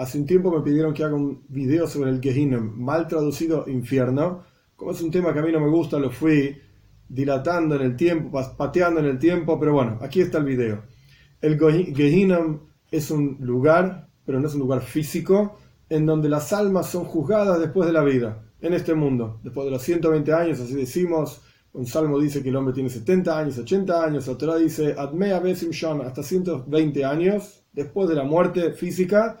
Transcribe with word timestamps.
hace 0.00 0.18
un 0.18 0.24
tiempo 0.24 0.50
me 0.50 0.62
pidieron 0.62 0.94
que 0.94 1.04
haga 1.04 1.14
un 1.14 1.44
video 1.48 1.86
sobre 1.86 2.10
el 2.10 2.20
Gehinnom, 2.20 2.72
mal 2.78 3.06
traducido 3.06 3.68
infierno. 3.68 4.44
Como 4.74 4.92
es 4.92 5.02
un 5.02 5.10
tema 5.10 5.32
que 5.32 5.40
a 5.40 5.42
mí 5.42 5.52
no 5.52 5.60
me 5.60 5.68
gusta, 5.68 5.98
lo 5.98 6.10
fui 6.10 6.56
dilatando 7.06 7.76
en 7.76 7.82
el 7.82 7.96
tiempo, 7.96 8.40
pateando 8.56 9.00
en 9.00 9.06
el 9.06 9.18
tiempo, 9.18 9.60
pero 9.60 9.74
bueno, 9.74 9.98
aquí 10.00 10.22
está 10.22 10.38
el 10.38 10.44
video. 10.44 10.82
El 11.42 11.58
Gehinnom 11.94 12.60
es 12.90 13.10
un 13.10 13.36
lugar, 13.40 14.08
pero 14.24 14.40
no 14.40 14.48
es 14.48 14.54
un 14.54 14.60
lugar 14.60 14.80
físico, 14.80 15.58
en 15.90 16.06
donde 16.06 16.30
las 16.30 16.52
almas 16.54 16.86
son 16.86 17.04
juzgadas 17.04 17.60
después 17.60 17.86
de 17.86 17.92
la 17.92 18.02
vida, 18.02 18.42
en 18.62 18.72
este 18.72 18.94
mundo. 18.94 19.40
Después 19.42 19.66
de 19.66 19.72
los 19.72 19.82
120 19.82 20.32
años, 20.32 20.60
así 20.60 20.74
decimos, 20.74 21.42
un 21.74 21.86
salmo 21.86 22.18
dice 22.18 22.42
que 22.42 22.48
el 22.48 22.56
hombre 22.56 22.72
tiene 22.72 22.88
70 22.88 23.38
años, 23.38 23.58
80 23.58 24.04
años, 24.04 24.28
otra 24.28 24.56
dice 24.56 24.94
hasta 24.96 26.22
120 26.22 27.04
años, 27.04 27.64
después 27.72 28.08
de 28.08 28.14
la 28.14 28.24
muerte 28.24 28.72
física, 28.72 29.40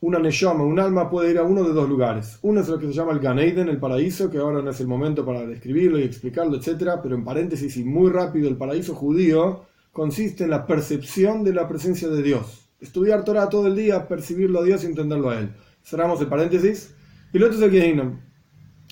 una 0.00 0.18
neshama, 0.18 0.62
un 0.62 0.78
alma 0.78 1.08
puede 1.08 1.30
ir 1.30 1.38
a 1.38 1.42
uno 1.42 1.64
de 1.64 1.72
dos 1.72 1.88
lugares. 1.88 2.38
Uno 2.42 2.60
es 2.60 2.68
lo 2.68 2.78
que 2.78 2.86
se 2.86 2.92
llama 2.92 3.12
el 3.12 3.18
Ganeiden, 3.18 3.68
el 3.68 3.78
paraíso, 3.78 4.30
que 4.30 4.38
ahora 4.38 4.60
no 4.60 4.70
es 4.70 4.80
el 4.80 4.86
momento 4.86 5.24
para 5.24 5.46
describirlo 5.46 5.98
y 5.98 6.02
explicarlo, 6.02 6.56
etc. 6.56 6.98
Pero 7.02 7.14
en 7.14 7.24
paréntesis 7.24 7.76
y 7.78 7.84
muy 7.84 8.10
rápido, 8.10 8.48
el 8.48 8.56
paraíso 8.56 8.94
judío 8.94 9.64
consiste 9.92 10.44
en 10.44 10.50
la 10.50 10.66
percepción 10.66 11.42
de 11.42 11.54
la 11.54 11.66
presencia 11.66 12.08
de 12.08 12.22
Dios. 12.22 12.68
Estudiar 12.78 13.24
Torah 13.24 13.48
todo 13.48 13.68
el 13.68 13.74
día, 13.74 14.06
percibirlo 14.06 14.60
a 14.60 14.64
Dios 14.64 14.84
y 14.84 14.86
entenderlo 14.86 15.30
a 15.30 15.40
Él. 15.40 15.54
Cerramos 15.82 16.20
el 16.20 16.26
paréntesis. 16.26 16.94
Y 17.32 17.38
lo 17.38 17.46
otro 17.46 17.58
es 17.58 17.64
el 17.64 17.70
Gehinnom. 17.70 18.20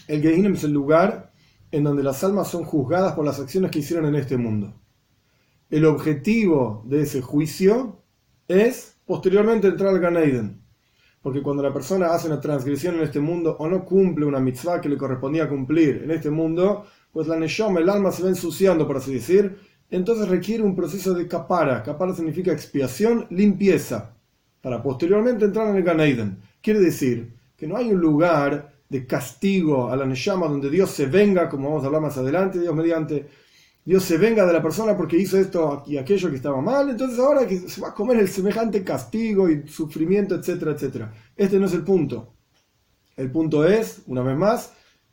El 0.09 0.23
Gehinnom 0.23 0.55
es 0.55 0.65
el 0.65 0.73
lugar 0.73 1.33
en 1.71 1.85
donde 1.85 2.03
las 2.03 2.25
almas 2.25 2.49
son 2.49 2.65
juzgadas 2.65 3.13
por 3.13 3.27
las 3.27 3.39
acciones 3.39 3.71
que 3.71 3.81
hicieron 3.81 4.07
en 4.07 4.15
este 4.15 4.39
mundo. 4.39 4.81
El 5.69 5.85
objetivo 5.85 6.83
de 6.87 7.03
ese 7.03 7.21
juicio 7.21 8.03
es 8.49 8.97
posteriormente 9.05 9.69
entrar 9.69 9.91
al 9.91 10.01
Gan 10.01 10.64
Porque 11.25 11.41
cuando 11.41 11.63
la 11.63 11.73
persona 11.73 12.09
hace 12.09 12.27
una 12.27 12.39
transgresión 12.39 12.97
en 12.97 13.05
este 13.05 13.19
mundo 13.19 13.57
o 13.59 13.67
no 13.67 13.83
cumple 13.83 14.27
una 14.27 14.41
mitzvah 14.41 14.79
que 14.79 14.91
le 14.91 14.99
correspondía 14.99 15.49
cumplir 15.49 16.03
en 16.05 16.11
este 16.11 16.29
mundo, 16.29 16.85
pues 17.11 17.27
la 17.27 17.39
neshama, 17.39 17.81
el 17.81 17.89
alma 17.89 18.13
se 18.13 18.23
va 18.23 18.29
ensuciando, 18.29 18.87
por 18.87 18.99
así 18.99 19.15
decir, 19.15 19.57
entonces 19.89 20.29
requiere 20.29 20.63
un 20.63 20.77
proceso 20.77 21.15
de 21.15 21.27
kapara. 21.27 21.83
Kapara 21.83 22.15
significa 22.15 22.53
expiación, 22.53 23.27
limpieza, 23.31 24.15
para 24.61 24.83
posteriormente 24.83 25.47
entrar 25.47 25.69
en 25.69 25.77
el 25.77 25.83
Gan 25.83 26.43
Quiere 26.61 26.81
decir 26.81 27.33
que 27.57 27.67
no 27.67 27.79
hay 27.79 27.91
un 27.91 28.03
lugar 28.03 28.75
de 28.87 29.07
castigo 29.07 29.89
a 29.89 29.97
la 29.97 30.05
Neshama, 30.05 30.47
donde 30.47 30.69
Dios 30.69 30.91
se 30.91 31.07
venga, 31.07 31.49
como 31.49 31.71
vamos 31.71 31.85
a 31.85 31.87
hablar 31.87 32.03
más 32.03 32.19
adelante, 32.19 32.61
Dios 32.61 32.75
mediante, 32.75 33.27
Dios 33.85 34.03
se 34.03 34.17
venga 34.17 34.47
de 34.47 34.53
la 34.53 34.63
persona 34.63 34.97
porque 34.97 35.19
hizo 35.19 35.37
esto 35.37 35.83
y 35.87 35.99
aquello 35.99 36.31
que 36.31 36.37
estaba 36.37 36.61
mal, 36.63 36.89
entonces 36.89 37.19
ahora 37.19 37.47
que 37.47 37.69
se 37.69 37.81
va 37.83 37.89
a 37.89 37.95
comer 37.95 38.19
el 38.19 38.29
semejante 38.29 38.83
castigo 38.83 39.51
y 39.51 39.69
sufrimiento, 39.69 40.35
etcétera, 40.35 40.73
etcétera. 40.73 41.13
Este 41.37 41.59
no 41.59 41.67
es 41.67 41.75
el 41.75 41.83
punto. 41.83 42.33
El 43.17 43.31
punto 43.31 43.67
es, 43.67 44.03
una 44.07 44.23
vez 44.23 44.37
más, 44.37 44.73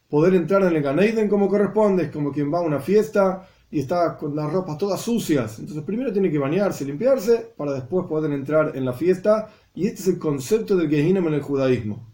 poder 0.10 0.36
entrar 0.36 0.64
en 0.64 0.76
el 0.76 0.82
Ganeiden 0.82 1.28
como 1.28 1.50
corresponde, 1.50 2.04
es 2.04 2.12
como 2.12 2.32
quien 2.32 2.52
va 2.52 2.60
a 2.60 2.62
una 2.62 2.80
fiesta 2.80 3.48
y 3.70 3.80
está 3.80 4.18
con 4.18 4.36
las 4.36 4.52
ropas 4.52 4.78
todas 4.78 5.02
sucias. 5.02 5.60
Entonces 5.60 5.84
primero 5.84 6.14
tiene 6.14 6.32
que 6.32 6.40
bañarse, 6.40 6.86
limpiarse, 6.86 7.54
para 7.58 7.74
después 7.74 8.08
poder 8.08 8.32
entrar 8.32 8.72
en 8.76 8.86
la 8.86 8.94
fiesta. 8.94 9.50
Y 9.76 9.88
este 9.88 10.02
es 10.02 10.08
el 10.08 10.20
concepto 10.20 10.78
del 10.78 10.90
Gehinnom 10.90 11.28
en 11.28 11.34
el 11.34 11.42
judaísmo 11.42 12.08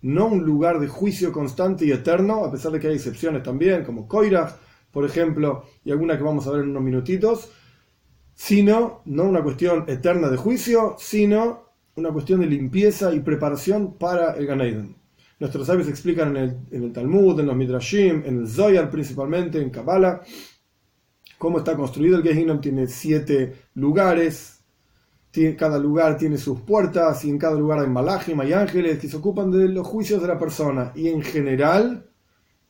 no 0.00 0.26
un 0.26 0.44
lugar 0.44 0.78
de 0.78 0.86
juicio 0.86 1.32
constante 1.32 1.84
y 1.84 1.90
eterno, 1.90 2.44
a 2.44 2.50
pesar 2.52 2.72
de 2.72 2.78
que 2.78 2.88
hay 2.88 2.94
excepciones 2.94 3.42
también, 3.42 3.84
como 3.84 4.06
Koirach, 4.06 4.54
por 4.98 5.04
ejemplo, 5.04 5.62
y 5.84 5.92
alguna 5.92 6.18
que 6.18 6.24
vamos 6.24 6.44
a 6.48 6.50
ver 6.50 6.62
en 6.62 6.70
unos 6.70 6.82
minutitos, 6.82 7.52
sino 8.34 9.02
no 9.04 9.22
una 9.22 9.44
cuestión 9.44 9.84
eterna 9.86 10.28
de 10.28 10.36
juicio, 10.36 10.96
sino 10.98 11.66
una 11.94 12.10
cuestión 12.10 12.40
de 12.40 12.48
limpieza 12.48 13.14
y 13.14 13.20
preparación 13.20 13.96
para 13.96 14.32
el 14.32 14.44
Ganeiden. 14.44 14.96
Nuestros 15.38 15.68
sabios 15.68 15.86
explican 15.86 16.36
en 16.36 16.66
el, 16.72 16.92
Talmud, 16.92 17.38
en 17.38 17.46
los 17.46 17.54
Midrashim, 17.54 18.24
en 18.26 18.40
el 18.40 18.48
Zoyar 18.48 18.90
principalmente, 18.90 19.62
en 19.62 19.70
Kabbalah, 19.70 20.20
cómo 21.38 21.58
está 21.58 21.76
construido 21.76 22.16
el 22.16 22.24
Gehinnom. 22.24 22.60
Tiene 22.60 22.88
siete 22.88 23.54
lugares, 23.74 24.64
cada 25.56 25.78
lugar 25.78 26.18
tiene 26.18 26.38
sus 26.38 26.60
puertas 26.62 27.24
y 27.24 27.30
en 27.30 27.38
cada 27.38 27.54
lugar 27.54 27.78
hay 27.78 27.88
malajim, 27.88 28.40
hay 28.40 28.52
ángeles 28.52 28.98
que 28.98 29.06
se 29.06 29.16
ocupan 29.16 29.52
de 29.52 29.68
los 29.68 29.86
juicios 29.86 30.20
de 30.20 30.26
la 30.26 30.40
persona. 30.40 30.90
Y 30.96 31.06
en 31.06 31.22
general, 31.22 32.08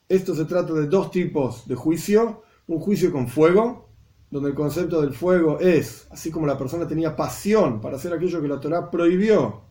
esto 0.08 0.34
se 0.34 0.44
trata 0.46 0.72
de 0.72 0.86
dos 0.86 1.10
tipos 1.10 1.66
de 1.68 1.74
juicio. 1.74 2.42
Un 2.66 2.80
juicio 2.80 3.10
con 3.10 3.28
fuego, 3.28 3.88
donde 4.30 4.50
el 4.50 4.54
concepto 4.54 5.00
del 5.00 5.14
fuego 5.14 5.58
es, 5.58 6.06
así 6.10 6.30
como 6.30 6.46
la 6.46 6.58
persona 6.58 6.86
tenía 6.86 7.16
pasión 7.16 7.80
para 7.80 7.96
hacer 7.96 8.12
aquello 8.12 8.42
que 8.42 8.48
la 8.48 8.60
Torah 8.60 8.90
prohibió, 8.90 9.62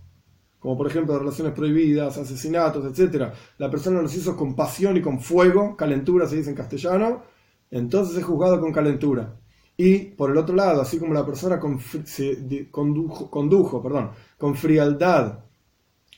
como 0.60 0.76
por 0.76 0.88
ejemplo 0.88 1.18
relaciones 1.18 1.54
prohibidas, 1.54 2.18
asesinatos, 2.18 2.86
etc. 2.86 3.32
La 3.60 3.70
persona 3.70 4.02
los 4.02 4.16
hizo 4.16 4.36
con 4.36 4.56
pasión 4.56 4.98
y 4.98 5.02
con 5.02 5.20
fuego, 5.20 5.78
calentura 5.78 6.28
se 6.28 6.38
dice 6.38 6.50
en 6.50 6.56
castellano, 6.56 7.22
entonces 7.70 8.18
es 8.18 8.24
juzgado 8.24 8.60
con 8.60 8.72
calentura. 8.72 9.40
Y 9.78 10.00
por 10.00 10.32
el 10.32 10.38
otro 10.38 10.56
lado, 10.56 10.82
así 10.82 10.98
como 10.98 11.14
la 11.14 11.26
persona 11.26 11.62
se 12.06 12.68
condujo, 12.72 13.30
condujo 13.30 13.84
perdón, 13.84 14.10
con 14.40 14.56
frialdad 14.56 15.44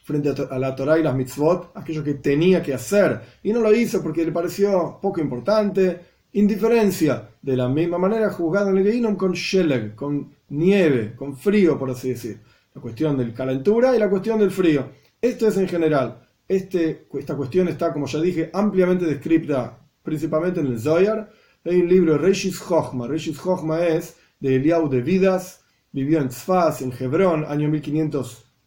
frente 0.10 0.34
a 0.50 0.58
la 0.58 0.76
Torah 0.76 0.98
y 0.98 1.04
las 1.04 1.16
mitzvot, 1.16 1.72
aquello 1.76 2.04
que 2.04 2.16
tenía 2.16 2.64
que 2.64 2.74
hacer, 2.74 3.22
y 3.44 3.54
no 3.54 3.60
lo 3.60 3.72
hizo 3.72 4.02
porque 4.02 4.26
le 4.26 4.32
pareció 4.32 4.98
poco 5.00 5.22
importante, 5.22 6.02
indiferencia, 6.34 7.30
de 7.40 7.56
la 7.56 7.70
misma 7.70 8.00
manera 8.00 8.32
juzgado 8.32 8.72
en 8.72 8.78
el 8.78 8.84
Geinom 8.84 9.16
con 9.16 9.34
sheleg, 9.34 9.94
con 9.94 10.34
nieve, 10.50 11.14
con 11.16 11.38
frío, 11.38 11.78
por 11.78 11.92
así 11.92 12.10
decir. 12.10 12.40
La 12.74 12.82
cuestión 12.82 13.18
de 13.18 13.32
calentura 13.34 13.96
y 13.96 14.00
la 14.00 14.10
cuestión 14.10 14.40
del 14.40 14.50
frío. 14.50 14.90
Esto 15.22 15.48
es 15.48 15.58
en 15.58 15.68
general. 15.68 16.28
Este, 16.48 17.06
esta 17.14 17.36
cuestión 17.36 17.68
está, 17.68 17.94
como 17.94 18.08
ya 18.08 18.20
dije, 18.20 18.50
ampliamente 18.52 19.06
descrita 19.06 19.78
principalmente 20.02 20.60
en 20.60 20.68
el 20.68 20.80
Zoyar, 20.80 21.30
hay 21.66 21.82
un 21.82 21.88
libro, 21.88 22.18
Reshis 22.18 22.60
Chochma. 22.68 23.06
Reshis 23.06 23.40
Chochma 23.40 23.86
es 23.86 24.16
de 24.40 24.56
Eliau 24.56 24.90
de 24.90 25.02
Vidas, 25.02 25.62
vivió 25.92 26.20
en 26.20 26.30
Tzfaz, 26.30 26.82
en 26.82 26.92
Hebrón, 27.00 27.46
año 27.48 27.70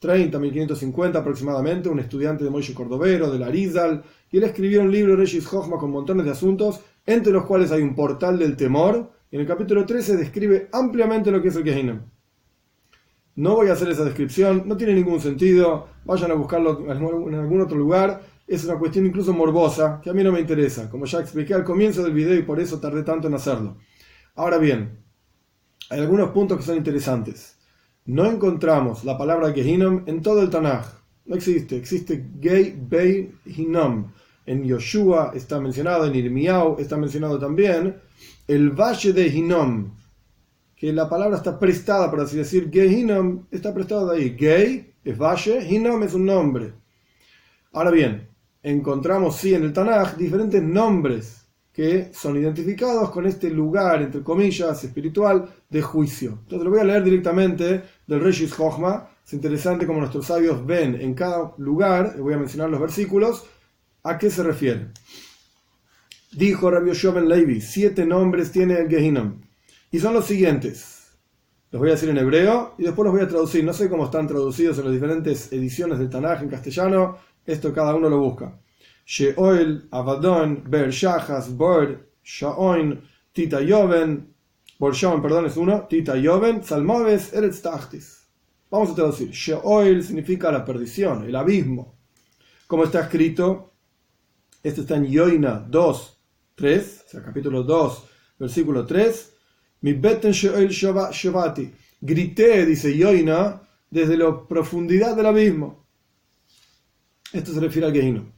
1530, 0.03 0.39
1550 0.39 1.19
aproximadamente, 1.19 1.89
un 1.89 2.01
estudiante 2.01 2.45
de 2.45 2.51
Moishe 2.51 2.75
Cordovero, 2.75 3.31
de 3.31 3.39
la 3.39 3.47
Arizal, 3.47 4.03
y 4.31 4.39
él 4.39 4.45
escribió 4.45 4.83
un 4.83 4.91
libro, 4.91 5.17
Reshis 5.17 5.49
Chochma, 5.49 5.79
con 5.79 5.91
montones 5.91 6.25
de 6.25 6.33
asuntos, 6.33 6.81
entre 7.07 7.33
los 7.33 7.45
cuales 7.45 7.71
hay 7.71 7.83
un 7.83 7.95
portal 7.95 8.39
del 8.39 8.57
temor, 8.57 9.13
y 9.31 9.37
en 9.37 9.43
el 9.43 9.47
capítulo 9.47 9.87
13 9.87 10.17
describe 10.17 10.69
ampliamente 10.73 11.31
lo 11.31 11.41
que 11.41 11.49
es 11.49 11.57
el 11.57 11.65
Gehinnom. 11.65 12.01
No 13.37 13.55
voy 13.55 13.69
a 13.69 13.73
hacer 13.73 13.89
esa 13.89 14.05
descripción, 14.05 14.65
no 14.67 14.77
tiene 14.77 14.95
ningún 14.95 15.21
sentido, 15.21 15.89
vayan 16.05 16.31
a 16.33 16.35
buscarlo 16.35 16.85
en 16.91 17.35
algún 17.35 17.61
otro 17.61 17.79
lugar 17.79 18.21
es 18.47 18.65
una 18.65 18.79
cuestión 18.79 19.07
incluso 19.07 19.33
morbosa 19.33 20.01
que 20.03 20.11
a 20.11 20.13
mí 20.13 20.23
no 20.23 20.33
me 20.33 20.41
interesa, 20.41 20.91
como 20.91 21.07
ya 21.07 21.21
expliqué 21.21 21.55
al 21.55 21.65
comienzo 21.65 22.03
del 22.03 22.13
video 22.13 22.35
y 22.35 22.43
por 22.43 22.61
eso 22.61 22.79
tardé 22.79 23.03
tanto 23.03 23.29
en 23.29 23.35
hacerlo. 23.35 23.79
Ahora 24.35 24.59
bien, 24.59 24.99
hay 25.89 26.01
algunos 26.01 26.31
puntos 26.31 26.59
que 26.59 26.65
son 26.65 26.77
interesantes. 26.77 27.57
No 28.05 28.27
encontramos 28.27 29.05
la 29.05 29.17
palabra 29.17 29.53
Gehinom 29.53 30.03
en 30.07 30.23
todo 30.23 30.43
el 30.43 30.51
Tanaj. 30.51 30.87
No 31.25 31.37
existe. 31.37 31.77
Existe 31.77 32.31
Gei 32.41 32.77
Bei 32.77 33.33
Hinom. 33.47 34.11
En 34.45 34.65
Yoshua 34.65 35.31
está 35.35 35.61
mencionado, 35.61 36.07
en 36.07 36.17
Irmiau 36.17 36.77
está 36.81 36.97
mencionado 36.97 37.39
también 37.39 37.97
el 38.49 38.71
valle 38.71 39.13
de 39.13 39.29
Hinom. 39.29 39.95
Que 40.75 40.93
la 40.93 41.09
palabra 41.09 41.37
está 41.37 41.57
prestada, 41.61 42.11
por 42.11 42.21
así 42.21 42.37
decir. 42.37 42.71
Gehinom 42.73 43.47
está 43.53 43.73
prestada 43.73 44.15
ahí. 44.15 44.37
Gei 44.37 44.95
es 45.05 45.17
valle, 45.17 45.65
Hinom 45.65 46.03
es 46.03 46.15
un 46.15 46.27
nombre. 46.27 46.73
Ahora 47.73 47.93
bien, 47.93 48.29
encontramos 48.65 49.37
sí 49.37 49.55
en 49.55 49.63
el 49.63 49.73
Tanaj 49.73 50.17
diferentes 50.17 50.61
nombres 50.61 51.42
que 51.73 52.13
son 52.13 52.37
identificados 52.37 53.11
con 53.11 53.27
este 53.27 53.49
lugar, 53.51 54.03
entre 54.03 54.23
comillas, 54.23 54.85
espiritual 54.85 55.49
de 55.69 55.83
juicio. 55.83 56.41
Entonces 56.43 56.65
lo 56.65 56.71
voy 56.71 56.81
a 56.81 56.85
leer 56.85 57.03
directamente 57.03 57.83
del 58.07 58.21
Reshis 58.21 58.55
Chochma. 58.55 59.09
Es 59.25 59.33
interesante 59.33 59.87
como 59.87 60.01
nuestros 60.01 60.27
sabios 60.27 60.65
ven 60.67 61.01
en 61.01 61.15
cada 61.15 61.55
lugar, 61.59 62.17
voy 62.19 62.35
a 62.35 62.39
mencionar 62.39 62.69
los 62.69 62.81
versículos, 62.81 63.45
a 64.03 64.19
qué 64.19 64.31
se 64.31 64.43
refiere. 64.43 64.89
Dijo 66.33 66.71
Rabbi 66.71 66.89
Yoshua 66.89 67.21
Levi, 67.21 67.61
siete 67.61 68.05
nombres 68.05 68.53
tiene 68.53 68.75
el 68.75 68.89
Gehinnom. 68.89 69.41
Y 69.91 69.99
son 69.99 70.15
los 70.15 70.27
siguientes. 70.27 71.13
Los 71.71 71.81
voy 71.81 71.91
a 71.91 71.93
decir 71.93 72.11
en 72.11 72.19
hebreo 72.19 72.75
y 72.79 72.83
después 72.83 73.05
los 73.05 73.15
voy 73.15 73.23
a 73.23 73.29
traducir. 73.29 73.65
No 73.65 73.73
sé 73.73 73.89
cómo 73.89 74.05
están 74.05 74.27
traducidos 74.27 74.79
en 74.79 74.85
las 74.85 74.93
diferentes 74.93 75.53
ediciones 75.53 75.99
del 75.99 76.11
Tanaj 76.11 76.43
en 76.43 76.49
castellano 76.49 77.17
esto 77.45 77.73
cada 77.73 77.95
uno 77.95 78.09
lo 78.09 78.19
busca. 78.19 78.59
Sheol, 79.05 79.89
Avadon, 79.91 80.63
Ber 80.69 80.91
Shachas, 80.91 81.49
Bor, 81.57 82.09
Shaoin, 82.25 83.01
Tita 83.33 83.61
Yoven, 83.61 84.35
perdón, 84.79 85.47
es 85.47 85.57
uno, 85.57 85.87
Tita 85.89 86.17
Yoven, 86.17 86.63
Salmoves, 86.63 87.33
Eretz 87.33 87.63
Tachtis. 87.63 88.27
Vamos 88.71 88.91
a 88.91 88.95
traducir. 88.95 89.31
Sheol 89.31 90.03
significa 90.03 90.51
la 90.51 90.65
perdición, 90.65 91.25
el 91.25 91.37
abismo. 91.37 91.99
Como 92.67 92.85
está 92.85 93.01
escrito, 93.03 93.75
esto 94.63 94.81
está 94.81 94.97
en 94.97 95.07
Yoina 95.07 95.65
2, 95.69 96.19
3, 96.55 97.05
o 97.07 97.11
sea, 97.11 97.23
capítulo 97.23 97.63
2, 97.63 98.05
versículo 98.39 98.87
3. 98.87 99.33
Mi 99.83 99.93
beten 99.93 100.33
Sheol. 100.33 100.71
Grité, 102.01 102.67
dice 102.67 102.97
Yoina, 102.97 103.61
desde 103.91 104.17
la 104.17 104.47
profundidad 104.49 105.15
del 105.15 105.27
abismo. 105.27 105.87
Esto 107.33 107.53
se 107.53 107.61
refiere 107.61 107.87
al 107.87 107.93
Gehinom. 107.93 108.33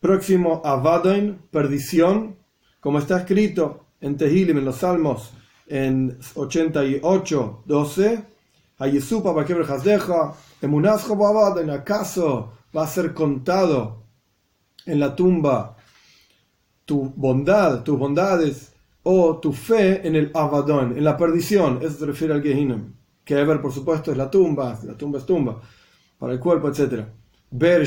Próximo 0.00 0.62
a 0.64 0.76
Vadoin, 0.76 1.38
perdición, 1.50 2.36
como 2.78 3.00
está 3.00 3.18
escrito 3.18 3.86
en 4.00 4.16
Tehilim, 4.16 4.58
en 4.58 4.64
los 4.64 4.76
Salmos, 4.76 5.32
en 5.66 6.18
88, 6.34 7.62
12, 7.66 8.24
¿acaso 11.70 12.52
va 12.76 12.84
a 12.84 12.86
ser 12.86 13.12
contado 13.12 14.04
en 14.86 15.00
la 15.00 15.16
tumba 15.16 15.76
tu 16.84 17.12
bondad, 17.16 17.82
tus 17.82 17.98
bondades, 17.98 18.72
o 19.02 19.38
tu 19.38 19.52
fe 19.52 20.06
en 20.06 20.14
el 20.14 20.30
Avadón, 20.32 20.96
en 20.96 21.02
la 21.02 21.16
perdición? 21.16 21.80
Eso 21.82 21.98
se 21.98 22.06
refiere 22.06 22.34
al 22.34 22.42
Gehinnom. 22.42 22.92
Que 23.24 23.34
ver, 23.34 23.60
por 23.60 23.72
supuesto, 23.72 24.12
es 24.12 24.16
la 24.16 24.30
tumba, 24.30 24.78
la 24.84 24.96
tumba 24.96 25.18
es 25.18 25.26
tumba, 25.26 25.60
para 26.18 26.32
el 26.32 26.38
cuerpo, 26.38 26.68
etc. 26.68 27.04
Ver 27.50 27.84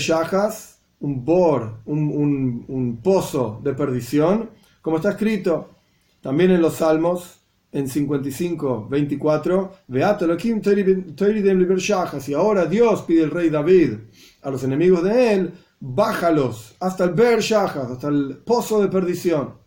un 1.01 1.25
bor, 1.25 1.81
un, 1.85 2.65
un 2.67 3.01
pozo 3.01 3.59
de 3.63 3.73
perdición, 3.73 4.49
como 4.81 4.97
está 4.97 5.11
escrito 5.11 5.69
también 6.21 6.51
en 6.51 6.61
los 6.61 6.75
Salmos, 6.75 7.41
en 7.71 7.87
55, 7.87 8.87
24, 8.89 9.71
y 12.27 12.33
ahora 12.33 12.65
Dios 12.65 13.01
pide 13.03 13.23
el 13.23 13.31
rey 13.31 13.49
David 13.49 13.93
a 14.41 14.49
los 14.49 14.63
enemigos 14.63 15.03
de 15.03 15.33
él, 15.33 15.53
bájalos 15.79 16.75
hasta 16.79 17.05
el 17.05 17.11
Ber 17.11 17.39
hasta 17.39 18.07
el 18.07 18.41
pozo 18.45 18.81
de 18.81 18.89
perdición. 18.89 19.61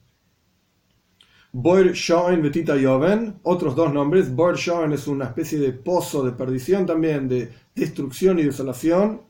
Boir 1.52 1.92
Shoen 1.92 2.42
Betita 2.42 2.76
Yoven, 2.76 3.38
otros 3.44 3.76
dos 3.76 3.92
nombres. 3.92 4.34
Boir 4.34 4.56
Shoen 4.56 4.92
es 4.92 5.06
una 5.06 5.26
especie 5.26 5.58
de 5.60 5.72
pozo 5.72 6.24
de 6.24 6.32
perdición 6.32 6.84
también, 6.84 7.28
de 7.28 7.48
destrucción 7.74 8.40
y 8.40 8.42
desolación. 8.42 9.22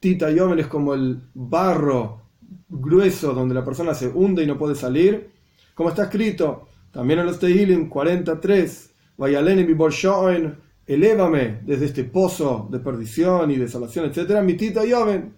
Tita 0.00 0.30
Yoven 0.30 0.58
es 0.58 0.66
como 0.66 0.94
el 0.94 1.20
barro 1.34 2.22
grueso 2.68 3.32
donde 3.32 3.54
la 3.54 3.64
persona 3.64 3.94
se 3.94 4.08
hunde 4.08 4.42
y 4.42 4.46
no 4.46 4.58
puede 4.58 4.74
salir. 4.74 5.30
Como 5.74 5.88
está 5.90 6.04
escrito 6.04 6.68
también 6.90 7.20
en 7.20 7.26
los 7.26 7.38
Tehilim 7.38 7.88
43, 7.88 8.90
Vayalen 9.16 9.66
mi 9.66 9.90
Shoen, 9.90 10.56
elévame 10.86 11.60
desde 11.64 11.86
este 11.86 12.04
pozo 12.04 12.68
de 12.70 12.78
perdición 12.78 13.50
y 13.50 13.56
desolación, 13.56 14.06
etc. 14.06 14.42
Mi 14.42 14.54
Tita 14.54 14.84
Yoven, 14.84 15.34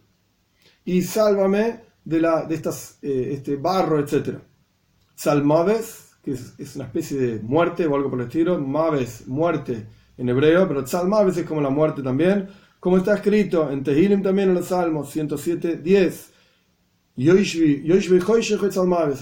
y 0.84 1.02
sálvame 1.02 1.80
de, 2.04 2.20
la, 2.20 2.44
de 2.44 2.54
estas, 2.54 2.98
eh, 3.02 3.30
este 3.32 3.56
barro, 3.56 3.98
etc. 3.98 4.38
Salmaves, 5.14 6.14
que 6.22 6.32
es, 6.32 6.76
una 6.76 6.84
especie 6.84 7.18
de 7.18 7.40
muerte 7.40 7.86
o 7.86 7.94
algo 7.94 8.10
por 8.10 8.20
el 8.20 8.26
estilo, 8.26 8.58
Maves, 8.58 9.26
muerte 9.26 9.86
en 10.16 10.28
hebreo, 10.28 10.68
pero 10.68 10.86
Salmaves 10.86 11.36
es 11.36 11.46
como 11.46 11.60
la 11.60 11.70
muerte 11.70 12.02
también, 12.02 12.48
como 12.80 12.96
está 12.96 13.14
escrito 13.14 13.70
en 13.70 13.84
Tehilim 13.84 14.22
también 14.22 14.48
en 14.48 14.54
los 14.54 14.68
Salmos 14.68 15.10
107, 15.10 15.76
10. 15.76 16.32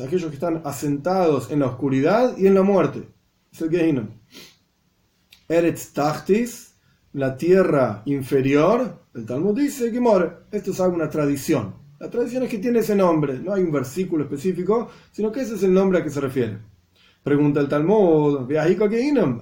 Aquellos 0.00 0.31
que 0.31 0.34
están 0.34 0.62
asentados 0.64 1.50
en 1.50 1.58
la 1.58 1.66
oscuridad 1.66 2.38
y 2.38 2.46
en 2.46 2.55
la 2.55 2.62
muerte. 2.62 3.08
Es 3.52 3.60
el 3.60 3.70
Gehinnom. 3.70 4.08
Eretz 5.49 5.93
Tachtis, 5.93 6.75
la 7.14 7.37
tierra 7.37 8.02
inferior, 8.05 9.02
el 9.14 9.26
Talmud 9.26 9.58
dice 9.58 9.90
que 9.90 10.00
more. 10.00 10.31
Esto 10.52 10.70
es 10.70 10.81
alguna 10.81 11.11
tradición. 11.11 11.75
La 11.99 12.08
tradición 12.08 12.44
es 12.44 12.50
que 12.50 12.58
tiene 12.58 12.78
ese 12.78 12.94
nombre, 12.94 13.40
no 13.40 13.52
hay 13.52 13.64
un 13.64 13.72
versículo 13.72 14.22
específico, 14.22 14.88
sino 15.11 15.32
que 15.32 15.40
ese 15.40 15.56
es 15.56 15.64
el 15.64 15.75
nombre 15.75 15.99
a 15.99 16.04
que 16.04 16.11
se 16.11 16.20
refiere. 16.20 16.58
Pregunta 17.25 17.58
el 17.58 17.69
Talmud, 17.69 18.49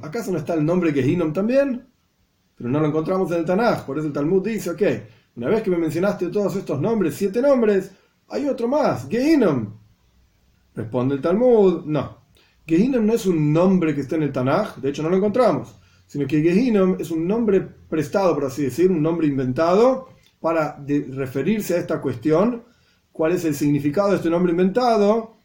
¿acaso 0.02 0.32
no 0.32 0.38
está 0.38 0.54
el 0.54 0.64
nombre 0.64 0.94
Gehinom 0.94 1.34
también? 1.34 1.86
Pero 2.56 2.70
no 2.70 2.80
lo 2.80 2.86
encontramos 2.86 3.30
en 3.30 3.38
el 3.38 3.44
Tanaj, 3.44 3.84
por 3.84 3.98
eso 3.98 4.06
el 4.06 4.12
Talmud 4.12 4.42
dice, 4.42 4.70
ok, 4.70 4.82
una 5.36 5.48
vez 5.48 5.62
que 5.62 5.70
me 5.70 5.76
mencionaste 5.76 6.28
todos 6.28 6.56
estos 6.56 6.80
nombres, 6.80 7.14
siete 7.14 7.42
nombres, 7.42 7.90
hay 8.28 8.48
otro 8.48 8.66
más, 8.66 9.06
Gehinom. 9.08 9.74
Responde 10.74 11.16
el 11.16 11.20
Talmud, 11.20 11.84
no. 11.84 12.18
Gehinom 12.66 13.04
no 13.04 13.12
es 13.12 13.26
un 13.26 13.52
nombre 13.52 13.94
que 13.94 14.00
está 14.00 14.16
en 14.16 14.22
el 14.22 14.32
Tanaj, 14.32 14.76
de 14.76 14.88
hecho 14.88 15.02
no 15.02 15.10
lo 15.10 15.16
encontramos, 15.16 15.78
sino 16.06 16.26
que 16.26 16.40
Gehinom 16.40 16.96
es 16.98 17.10
un 17.10 17.28
nombre 17.28 17.60
prestado, 17.60 18.34
por 18.34 18.46
así 18.46 18.62
decir, 18.62 18.90
un 18.90 19.02
nombre 19.02 19.26
inventado 19.26 20.08
para 20.40 20.82
referirse 20.86 21.74
a 21.74 21.78
esta 21.78 22.00
cuestión, 22.00 22.64
cuál 23.12 23.32
es 23.32 23.44
el 23.44 23.54
significado 23.54 24.10
de 24.10 24.16
este 24.16 24.30
nombre 24.30 24.52
inventado. 24.52 25.36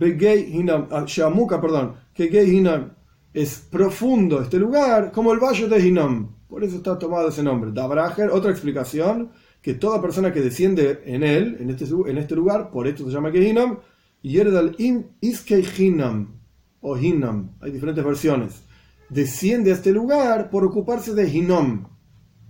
Ah, 0.00 1.04
Shamuka, 1.06 1.60
perdón, 1.60 1.94
que 2.14 2.28
Gehinam 2.28 2.94
es 3.32 3.66
profundo 3.70 4.40
este 4.42 4.58
lugar, 4.58 5.12
como 5.12 5.32
el 5.32 5.38
valle 5.38 5.68
de 5.68 5.86
Hinam. 5.86 6.36
Por 6.48 6.64
eso 6.64 6.76
está 6.76 6.98
tomado 6.98 7.28
ese 7.28 7.42
nombre. 7.42 7.70
Dabrager, 7.72 8.30
otra 8.30 8.50
explicación, 8.50 9.30
que 9.62 9.74
toda 9.74 10.00
persona 10.00 10.32
que 10.32 10.40
desciende 10.40 11.02
en 11.04 11.22
él, 11.22 11.56
en 11.60 11.70
este, 11.70 11.84
este 11.84 12.34
lugar, 12.34 12.70
por 12.70 12.86
esto 12.86 13.04
se 13.04 13.10
llama 13.10 13.30
Gehinam, 13.30 13.78
Yerdal 14.22 14.76
Iskei 15.20 15.64
Hinam, 15.78 16.40
o 16.80 16.96
Hinam, 16.96 17.52
hay 17.60 17.70
diferentes 17.70 18.04
versiones. 18.04 18.62
Desciende 19.08 19.70
a 19.70 19.74
este 19.74 19.92
lugar 19.92 20.50
por 20.50 20.64
ocuparse 20.64 21.14
de 21.14 21.28
Hinam, 21.28 21.88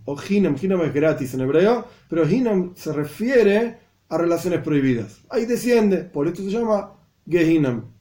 o 0.05 0.17
Hinam, 0.29 0.56
Hinam 0.61 0.83
es 0.83 0.94
gratis 0.94 1.35
en 1.35 1.41
hebreo, 1.41 1.85
pero 2.09 2.29
Hinam 2.29 2.73
se 2.75 2.93
refiere 2.93 3.79
a 4.09 4.19
relaciones 4.19 4.61
prohibidas. 4.61 5.21
Ahí 5.31 5.47
desciende, 5.47 5.99
por 5.99 6.26
esto 6.26 6.43
se 6.43 6.50
llama 6.50 6.93
Gehinam. 7.29 8.00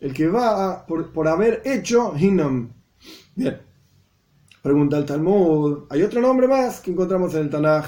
El 0.00 0.14
que 0.14 0.28
va 0.28 0.86
por, 0.86 1.28
haber 1.28 1.62
hecho 1.64 2.14
Hinam. 2.16 2.72
Bien. 3.34 3.60
Pregunta 4.62 4.98
el 4.98 5.04
Talmud. 5.04 5.84
Hay 5.90 6.02
otro 6.02 6.20
nombre 6.20 6.48
más 6.48 6.80
que 6.80 6.90
encontramos 6.90 7.34
en 7.34 7.42
el 7.42 7.50
Tanaj. 7.50 7.86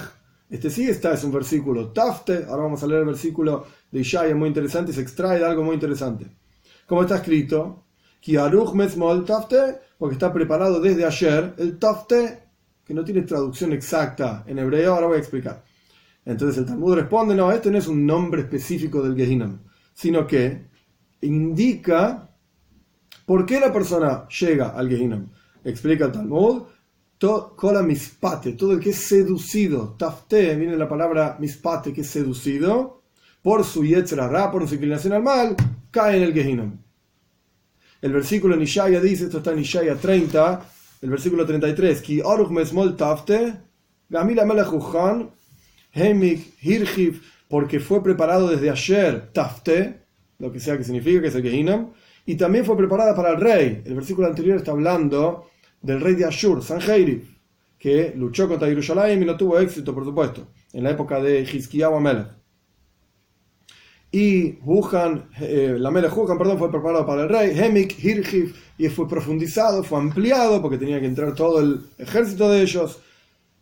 Este 0.50 0.68
sí 0.70 0.88
está, 0.88 1.14
es 1.14 1.24
un 1.24 1.32
versículo 1.32 1.88
Tafte. 1.88 2.44
Ahora 2.48 2.64
vamos 2.64 2.82
a 2.82 2.86
leer 2.86 3.00
el 3.00 3.06
versículo 3.06 3.66
de 3.90 4.00
Ishaya, 4.00 4.34
muy 4.34 4.48
interesante, 4.48 4.92
se 4.92 5.00
extrae 5.00 5.38
de 5.38 5.46
algo 5.46 5.62
muy 5.62 5.74
interesante. 5.74 6.26
¿Cómo 6.86 7.02
está 7.02 7.16
escrito? 7.16 7.84
Tafte, 9.26 9.78
porque 9.98 10.14
está 10.14 10.32
preparado 10.32 10.80
desde 10.80 11.06
ayer. 11.06 11.54
El 11.56 11.78
Tafte 11.78 12.42
que 12.84 12.94
no 12.94 13.04
tiene 13.04 13.22
traducción 13.22 13.72
exacta 13.72 14.44
en 14.46 14.58
hebreo, 14.58 14.94
ahora 14.94 15.06
voy 15.06 15.16
a 15.16 15.20
explicar. 15.20 15.64
Entonces 16.24 16.58
el 16.58 16.66
Talmud 16.66 16.94
responde, 16.94 17.34
no, 17.34 17.50
este 17.50 17.70
no 17.70 17.78
es 17.78 17.86
un 17.86 18.06
nombre 18.06 18.42
específico 18.42 19.02
del 19.02 19.16
Gehinam, 19.16 19.60
sino 19.94 20.26
que 20.26 20.71
indica 21.22 22.28
por 23.24 23.46
qué 23.46 23.58
la 23.58 23.72
persona 23.72 24.28
llega 24.28 24.70
al 24.70 24.88
Gehinam. 24.88 25.28
Explica 25.64 26.06
el 26.06 26.12
Talmud, 26.12 26.62
cola 27.56 27.82
mispate, 27.82 28.52
todo 28.52 28.72
el 28.72 28.80
que 28.80 28.90
es 28.90 28.96
seducido, 28.96 29.94
tafte, 29.96 30.56
viene 30.56 30.76
la 30.76 30.88
palabra 30.88 31.36
mispate, 31.38 31.92
que 31.92 32.00
es 32.00 32.08
seducido, 32.08 33.02
por 33.40 33.64
su 33.64 33.84
yetzerara, 33.84 34.50
por 34.50 34.66
su 34.68 34.74
inclinación 34.74 35.12
al 35.12 35.22
mal, 35.22 35.56
cae 35.90 36.16
en 36.16 36.22
el 36.24 36.32
Gehinam. 36.32 36.78
El 38.00 38.12
versículo 38.12 38.54
en 38.54 38.62
Ishaya 38.62 39.00
dice, 39.00 39.24
esto 39.24 39.38
está 39.38 39.52
en 39.52 39.60
Ishaya 39.60 39.94
30, 39.94 40.68
el 41.02 41.10
versículo 41.10 41.46
33, 41.46 42.02
Ki 42.02 42.22
Tafte, 42.96 43.54
porque 47.48 47.80
fue 47.80 48.02
preparado 48.02 48.48
desde 48.48 48.70
ayer 48.70 49.30
Tafte, 49.32 50.01
lo 50.42 50.50
que 50.50 50.58
sea 50.58 50.76
que 50.76 50.82
significa, 50.82 51.22
que 51.22 51.28
es 51.28 51.34
el 51.36 51.42
Gehinam, 51.42 51.92
y 52.26 52.34
también 52.34 52.64
fue 52.64 52.76
preparada 52.76 53.14
para 53.14 53.30
el 53.30 53.40
rey. 53.40 53.82
El 53.84 53.94
versículo 53.94 54.26
anterior 54.26 54.56
está 54.56 54.72
hablando 54.72 55.50
del 55.80 56.00
rey 56.00 56.16
de 56.16 56.24
Ashur, 56.24 56.60
Sanheirif, 56.64 57.22
que 57.78 58.12
luchó 58.16 58.48
contra 58.48 58.66
Jerusalén 58.66 59.22
y 59.22 59.24
no 59.24 59.36
tuvo 59.36 59.60
éxito, 59.60 59.94
por 59.94 60.04
supuesto, 60.04 60.48
en 60.72 60.82
la 60.82 60.90
época 60.90 61.20
de 61.22 61.42
Hizkiyahu 61.42 61.94
Amelech. 61.94 62.26
Y 64.10 64.58
Wuhan, 64.64 65.30
eh, 65.40 65.76
la 65.78 65.92
Mele 65.92 66.08
Wuhan, 66.08 66.36
perdón, 66.36 66.58
fue 66.58 66.72
preparado 66.72 67.06
para 67.06 67.22
el 67.22 67.28
rey, 67.28 67.56
Hemik, 67.56 68.04
Hirchif, 68.04 68.56
y 68.78 68.88
fue 68.88 69.08
profundizado, 69.08 69.84
fue 69.84 70.00
ampliado, 70.00 70.60
porque 70.60 70.76
tenía 70.76 70.98
que 70.98 71.06
entrar 71.06 71.36
todo 71.36 71.60
el 71.60 71.82
ejército 71.98 72.50
de 72.50 72.62
ellos. 72.62 72.98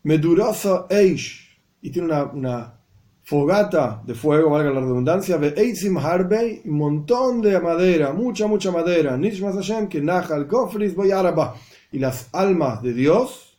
Medurosa 0.03 0.87
Eish, 0.89 1.59
y 1.83 1.91
tiene 1.91 2.09
una 2.33 2.80
fogata 3.23 4.03
de 4.07 4.15
fuego, 4.15 4.51
valga 4.51 4.71
la 4.71 4.81
redundancia, 4.81 5.39
de 5.39 5.55
Eitzim 5.57 5.97
Harbei, 5.99 6.63
un 6.65 6.79
montón 6.79 7.41
de 7.41 7.59
madera, 7.61 8.13
mucha, 8.13 8.47
mucha 8.47 8.71
madera, 8.71 9.17
Nishmas 9.17 9.55
Hashem, 9.55 9.89
que 9.89 10.01
Nahal 10.01 10.47
Kofris 10.47 10.95
Boyaraba, 10.95 11.55
y 11.93 11.99
las 11.99 12.29
almas 12.33 12.83
de 12.83 12.93
Dios, 12.95 13.59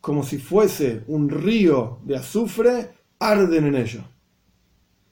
como 0.00 0.22
si 0.22 0.38
fuese 0.38 1.02
un 1.08 1.28
río 1.28 1.98
de 2.04 2.16
azufre, 2.16 2.90
arden 3.18 3.66
en 3.66 3.76
ello. 3.76 4.00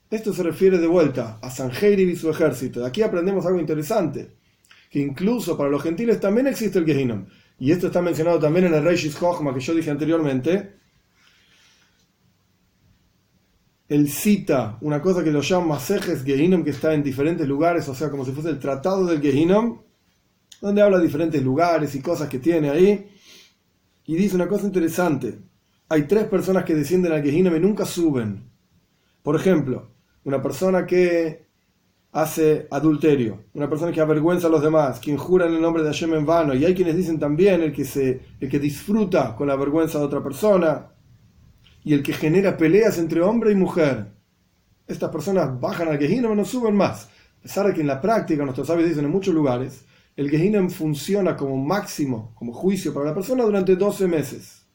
Esto 0.09 0.33
se 0.33 0.41
refiere 0.41 0.79
de 0.79 0.87
vuelta 0.87 1.37
a 1.39 1.51
Sanjeirib 1.51 2.09
y 2.09 2.15
su 2.15 2.29
ejército. 2.29 2.79
De 2.79 2.87
aquí 2.87 3.03
aprendemos 3.03 3.45
algo 3.45 3.59
interesante, 3.59 4.31
que 4.89 4.99
incluso 4.99 5.55
para 5.55 5.69
los 5.69 5.83
gentiles 5.83 6.19
también 6.19 6.47
existe 6.47 6.79
el 6.79 6.85
Gehinnom. 6.85 7.27
Y 7.59 7.71
esto 7.71 7.87
está 7.87 8.01
mencionado 8.01 8.39
también 8.39 8.65
en 8.65 8.73
el 8.73 8.83
Reishis 8.83 9.19
Chochma 9.19 9.53
que 9.53 9.59
yo 9.59 9.75
dije 9.75 9.91
anteriormente. 9.91 10.78
Él 13.89 14.07
cita 14.07 14.77
una 14.81 15.01
cosa 15.01 15.23
que 15.23 15.31
lo 15.31 15.41
llama 15.41 15.73
Masejes 15.73 16.23
Gehinnom, 16.23 16.63
que 16.63 16.69
está 16.69 16.93
en 16.93 17.01
diferentes 17.01 17.47
lugares, 17.47 17.89
o 17.89 17.95
sea, 17.95 18.11
como 18.11 18.23
si 18.23 18.31
fuese 18.31 18.51
el 18.51 18.59
tratado 18.59 19.03
del 19.07 19.19
Gehinnom, 19.19 19.81
donde 20.61 20.81
habla 20.83 20.99
de 20.99 21.05
diferentes 21.05 21.41
lugares 21.41 21.95
y 21.95 22.01
cosas 22.01 22.29
que 22.29 22.37
tiene 22.37 22.69
ahí. 22.69 23.09
Y 24.05 24.15
dice 24.15 24.35
una 24.35 24.47
cosa 24.47 24.67
interesante. 24.67 25.39
Hay 25.89 26.03
tres 26.03 26.25
personas 26.25 26.65
que 26.65 26.75
descienden 26.75 27.13
al 27.13 27.23
Gehinnom 27.23 27.55
y 27.55 27.59
nunca 27.59 27.83
suben. 27.83 28.51
Por 29.23 29.35
ejemplo, 29.35 29.89
una 30.23 30.39
persona 30.39 30.85
que 30.85 31.47
hace 32.11 32.67
adulterio, 32.69 33.45
una 33.53 33.67
persona 33.67 33.91
que 33.91 34.01
avergüenza 34.01 34.47
a 34.47 34.51
los 34.51 34.61
demás, 34.61 34.99
quien 34.99 35.17
jura 35.17 35.47
en 35.47 35.55
el 35.55 35.61
nombre 35.61 35.81
de 35.81 35.89
Hashem 35.89 36.13
en 36.13 36.25
vano, 36.27 36.53
y 36.53 36.63
hay 36.63 36.75
quienes 36.75 36.95
dicen 36.95 37.19
también 37.19 37.61
el 37.61 37.73
que, 37.73 37.85
se, 37.85 38.21
el 38.39 38.49
que 38.49 38.59
disfruta 38.59 39.35
con 39.35 39.47
la 39.47 39.55
vergüenza 39.55 39.97
de 39.97 40.05
otra 40.05 40.23
persona, 40.23 40.91
y 41.89 41.93
el 41.95 42.03
que 42.03 42.13
genera 42.13 42.55
peleas 42.55 42.99
entre 42.99 43.19
hombre 43.19 43.51
y 43.51 43.55
mujer. 43.55 44.05
Estas 44.85 45.09
personas 45.09 45.59
bajan 45.59 45.87
al 45.87 45.97
Gehinnom 45.97 46.33
y 46.33 46.35
no 46.35 46.45
suben 46.45 46.75
más. 46.75 47.05
A 47.39 47.41
pesar 47.41 47.65
de 47.65 47.73
que 47.73 47.81
en 47.81 47.87
la 47.87 47.99
práctica, 47.99 48.43
nuestros 48.43 48.67
sabios 48.67 48.87
dicen 48.87 49.05
en 49.05 49.11
muchos 49.11 49.33
lugares, 49.33 49.85
el 50.15 50.29
Gehinnom 50.29 50.69
funciona 50.69 51.35
como 51.35 51.57
máximo, 51.57 52.31
como 52.35 52.53
juicio 52.53 52.93
para 52.93 53.07
la 53.07 53.15
persona 53.15 53.43
durante 53.43 53.75
12 53.75 54.07
meses. 54.07 54.67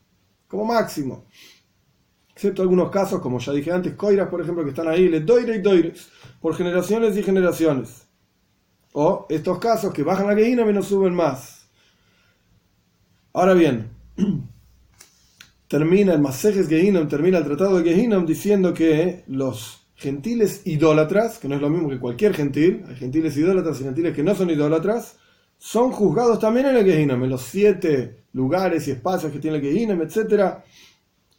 Como 0.49 0.65
máximo. 0.65 1.27
Excepto 2.31 2.63
algunos 2.63 2.91
casos, 2.91 3.21
como 3.21 3.39
ya 3.39 3.53
dije 3.53 3.71
antes, 3.71 3.95
coiras, 3.95 4.29
por 4.29 4.41
ejemplo, 4.41 4.65
que 4.65 4.71
están 4.71 4.89
ahí, 4.89 5.09
le 5.09 5.21
doire 5.21 5.55
y 5.55 5.61
doires, 5.61 6.09
por 6.41 6.57
generaciones 6.57 7.17
y 7.17 7.23
generaciones. 7.23 8.09
O 8.93 9.27
estos 9.29 9.61
casos 9.61 9.95
que 9.95 10.03
bajan 10.03 10.27
la 10.27 10.35
Gehinnom 10.35 10.69
y 10.69 10.73
no 10.73 10.83
suben 10.83 11.15
más. 11.15 11.69
Ahora 13.33 13.55
bien, 13.55 13.89
termina 15.75 16.13
el 16.13 16.21
Masejes 16.21 16.69
Gehinnom, 16.69 17.09
termina 17.09 17.39
el 17.39 17.45
tratado 17.45 17.81
de 17.81 17.93
Gehinnom 17.93 18.25
diciendo 18.25 18.73
que 18.73 19.25
los 19.27 19.89
gentiles 19.97 20.63
idólatras, 20.67 21.41
que 21.41 21.49
no 21.49 21.57
es 21.57 21.61
lo 21.61 21.69
mismo 21.69 21.89
que 21.89 21.99
cualquier 21.99 22.33
gentil, 22.33 22.85
hay 22.87 22.95
gentiles 22.95 23.37
idólatras 23.37 23.81
y 23.81 23.83
gentiles 23.83 24.15
que 24.15 24.23
no 24.23 24.37
son 24.37 24.51
idólatras, 24.51 25.17
son 25.59 25.91
juzgados 25.91 26.39
también 26.39 26.67
en 26.67 26.77
el 26.77 26.85
Gehinnom, 26.85 27.25
en 27.25 27.29
los 27.29 27.43
siete 27.43 28.23
lugares 28.35 28.87
y 28.87 28.93
espacios 28.93 29.33
que 29.33 29.41
tiene 29.41 29.57
el 29.57 29.65
Gehinnom, 29.65 30.01
etc. 30.01 30.59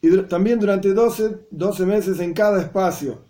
Y 0.01 0.18
también 0.24 0.60
durante 0.60 0.94
12, 0.94 1.48
12 1.50 1.86
meses 1.86 2.20
en 2.20 2.34
cada 2.34 2.62
espacio. 2.62 3.24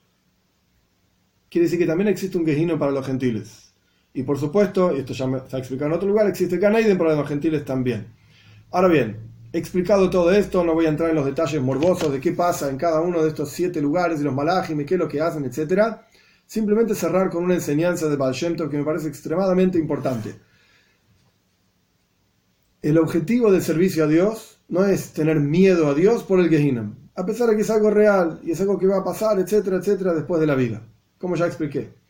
Quiere 1.47 1.65
decir 1.65 1.77
que 1.77 1.85
también 1.85 2.07
existe 2.07 2.35
un 2.35 2.47
Gehinnom 2.47 2.79
para 2.79 2.91
los 2.91 3.05
gentiles. 3.05 3.75
Y 4.11 4.23
por 4.23 4.39
supuesto, 4.39 4.91
y 4.91 5.01
esto 5.01 5.13
ya 5.13 5.27
se 5.47 5.55
ha 5.55 5.59
explicado 5.59 5.91
en 5.91 5.97
otro 5.97 6.09
lugar, 6.09 6.25
existe 6.25 6.57
Ganaiden 6.57 6.97
para 6.97 7.13
los 7.13 7.27
gentiles 7.27 7.63
también. 7.63 8.07
Ahora 8.71 8.87
bien, 8.87 9.34
explicado 9.59 10.09
todo 10.09 10.31
esto, 10.31 10.63
no 10.63 10.73
voy 10.73 10.85
a 10.85 10.89
entrar 10.89 11.09
en 11.09 11.15
los 11.15 11.25
detalles 11.25 11.61
morbosos 11.61 12.11
de 12.11 12.19
qué 12.19 12.31
pasa 12.31 12.69
en 12.69 12.77
cada 12.77 13.01
uno 13.01 13.23
de 13.23 13.29
estos 13.29 13.49
siete 13.49 13.81
lugares 13.81 14.19
y 14.19 14.23
los 14.23 14.33
malajim 14.33 14.81
y 14.81 14.85
qué 14.85 14.95
es 14.95 14.99
lo 14.99 15.07
que 15.07 15.21
hacen, 15.21 15.45
etc. 15.45 15.97
Simplemente 16.45 16.95
cerrar 16.95 17.29
con 17.29 17.43
una 17.43 17.53
enseñanza 17.53 18.07
de 18.07 18.15
Baal 18.15 18.35
que 18.35 18.77
me 18.77 18.83
parece 18.83 19.07
extremadamente 19.07 19.77
importante. 19.77 20.35
El 22.81 22.97
objetivo 22.97 23.51
del 23.51 23.61
servicio 23.61 24.03
a 24.03 24.07
Dios 24.07 24.59
no 24.67 24.85
es 24.85 25.13
tener 25.13 25.39
miedo 25.39 25.87
a 25.87 25.93
Dios 25.93 26.23
por 26.23 26.39
el 26.39 26.49
Gehinnom, 26.49 26.93
a 27.15 27.25
pesar 27.25 27.49
de 27.49 27.55
que 27.55 27.61
es 27.61 27.69
algo 27.69 27.89
real 27.89 28.39
y 28.43 28.51
es 28.51 28.61
algo 28.61 28.77
que 28.77 28.87
va 28.87 28.97
a 28.97 29.03
pasar, 29.03 29.39
etcétera, 29.39 29.77
etcétera, 29.77 30.13
después 30.13 30.39
de 30.41 30.47
la 30.47 30.55
vida, 30.55 30.81
como 31.17 31.35
ya 31.35 31.47
expliqué. 31.47 32.04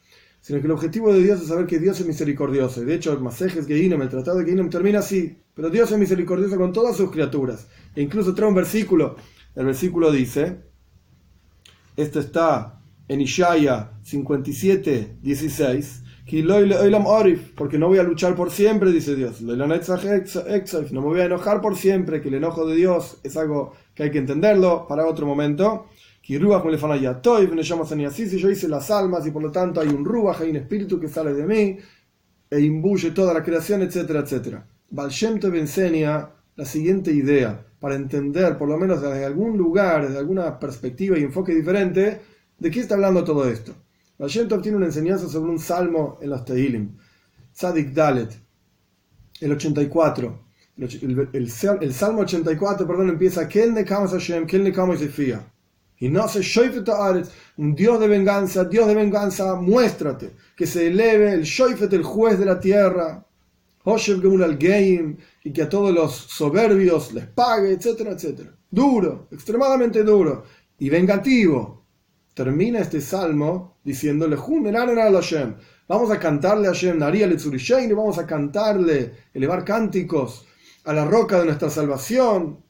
Sino 0.46 0.60
que 0.60 0.68
el 0.68 0.74
objetivo 0.74 1.12
de 1.12 1.24
Dios 1.24 1.42
es 1.42 1.48
saber 1.48 1.66
que 1.66 1.80
Dios 1.80 2.00
es 2.00 2.06
misericordioso. 2.06 2.84
Y 2.84 2.86
de 2.86 2.94
hecho, 2.94 3.12
el 3.12 3.20
Masejes 3.20 3.66
Gehinnom, 3.66 4.04
el 4.04 4.10
tratado 4.10 4.38
de 4.38 4.46
Gehinnom, 4.46 4.70
termina 4.70 5.00
así. 5.00 5.42
Pero 5.56 5.72
Dios 5.72 5.92
es 5.92 5.98
misericordioso 5.98 6.56
con 6.56 6.72
todas 6.72 6.96
sus 6.96 7.10
criaturas. 7.10 7.68
E 7.96 8.04
incluso 8.04 8.36
trae 8.36 8.48
un 8.48 8.54
versículo. 8.54 9.16
El 9.56 9.66
versículo 9.66 10.12
dice: 10.12 10.58
Esto 11.98 12.20
está 12.20 12.80
en 13.08 13.22
Ishaya 13.22 13.94
57, 14.04 15.18
16 15.20 16.04
porque 17.56 17.78
no 17.78 17.88
voy 17.88 18.00
a 18.00 18.04
luchar 18.04 18.36
por 18.36 18.52
siempre, 18.52 18.92
dice 18.92 19.16
Dios. 19.16 19.42
No 19.42 19.56
me 19.56 19.80
voy 21.02 21.20
a 21.22 21.26
enojar 21.26 21.62
por 21.62 21.76
siempre, 21.76 22.22
que 22.22 22.30
el 22.30 22.36
enojo 22.36 22.68
de 22.68 22.76
Dios 22.76 23.20
es 23.24 23.38
algo 23.38 23.74
que 23.94 24.04
hay 24.04 24.12
que 24.12 24.18
entenderlo 24.18 24.88
para 24.88 25.06
otro 25.06 25.28
momento. 25.28 25.88
Si 26.28 26.34
yo 28.40 28.50
hice 28.50 28.68
las 28.68 28.90
almas 28.90 29.28
y 29.28 29.32
por 29.32 29.44
lo 29.44 29.52
tanto 29.52 29.80
hay 29.80 29.90
un 29.90 30.04
ruach, 30.04 30.42
hay 30.42 30.50
un 30.50 30.56
espíritu 30.56 31.00
que 31.00 31.08
sale 31.08 31.34
de 31.34 31.46
mí 31.46 31.78
e 32.50 32.60
imbuye 32.60 33.12
toda 33.12 33.32
la 33.32 33.44
creación, 33.44 33.84
etcétera, 33.84 34.22
etcétera. 34.22 34.68
Baal 34.90 35.12
me 35.52 35.60
enseña 35.60 36.28
la 36.56 36.66
siguiente 36.66 37.12
idea 37.12 37.64
para 37.80 37.94
entender, 37.94 38.58
por 38.58 38.68
lo 38.68 38.78
menos 38.78 39.04
desde 39.04 39.24
algún 39.24 39.56
lugar, 39.56 40.08
desde 40.08 40.18
alguna 40.18 40.58
perspectiva 40.58 41.20
y 41.20 41.24
enfoque 41.24 41.54
diferente, 41.54 42.22
de 42.58 42.72
qué 42.72 42.80
está 42.80 42.96
hablando 42.96 43.24
todo 43.24 43.48
esto. 43.48 43.76
Tov 44.18 44.62
tiene 44.64 44.78
una 44.78 44.88
enseñanza 44.88 45.30
sobre 45.30 45.52
un 45.52 45.60
salmo 45.60 46.18
en 46.22 46.32
los 46.32 46.44
Tehilim, 46.44 46.98
Sadik 47.52 47.90
Dalet, 47.90 48.36
el 49.42 49.52
84. 49.52 50.44
El, 50.78 51.30
el, 51.34 51.52
el, 51.82 51.94
salmo 51.94 52.22
84, 52.22 52.88
perdón, 52.88 53.10
empieza 53.10 53.48
Kel 53.48 53.74
nekamas 53.74 54.12
Hashem, 54.12 54.48
Kel 54.48 54.64
nekamas 54.64 55.02
Y 55.98 56.10
no 56.10 56.28
se 56.28 56.42
un 57.58 57.76
Dios 57.76 58.00
de 58.00 58.08
venganza, 58.08 58.66
Dios 58.66 58.88
de 58.88 58.96
venganza, 58.96 59.56
muéstrate, 59.56 60.36
que 60.56 60.68
se 60.68 60.88
eleve 60.88 61.34
el 61.34 61.44
shoifet, 61.44 61.92
el 61.94 62.04
juez 62.04 62.38
de 62.38 62.46
la 62.46 62.60
tierra, 62.60 63.26
Hoshev 63.86 64.22
Gemul 64.22 64.44
al 64.44 64.58
Geim, 64.58 65.18
y 65.44 65.54
que 65.54 65.62
a 65.62 65.70
todos 65.70 65.94
los 65.94 66.14
soberbios 66.14 67.14
les 67.14 67.28
pague, 67.28 67.72
etcétera, 67.72 68.12
etcétera. 68.12 68.52
Duro, 68.70 69.28
extremadamente 69.32 70.04
duro. 70.04 70.44
Y 70.80 70.90
vengativo. 70.90 71.86
Termina 72.34 72.80
este 72.80 73.00
salmo 73.00 73.78
diciéndole, 73.84 74.36
vamos 75.88 76.12
a 76.12 76.20
cantarle 76.20 76.68
a 76.68 76.72
Hashem, 76.72 76.98
y 76.98 77.94
vamos 77.94 78.18
a 78.18 78.26
cantarle, 78.26 79.14
elevar 79.34 79.64
cánticos 79.64 80.46
a 80.84 80.92
la 80.92 81.06
roca 81.06 81.40
de 81.40 81.46
nuestra 81.46 81.70
salvación. 81.70 82.65